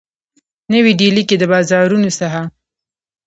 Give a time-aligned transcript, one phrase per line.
[0.73, 2.41] نوي ډیلي کي د بازارونو څخه